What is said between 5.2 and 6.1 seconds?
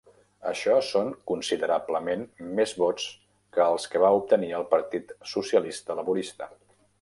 Socialista